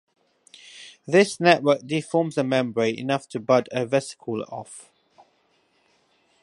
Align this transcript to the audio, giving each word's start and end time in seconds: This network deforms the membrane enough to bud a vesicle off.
This 1.05 1.39
network 1.39 1.85
deforms 1.85 2.33
the 2.33 2.43
membrane 2.43 2.97
enough 2.97 3.29
to 3.29 3.39
bud 3.39 3.69
a 3.71 3.85
vesicle 3.85 4.43
off. 4.49 4.89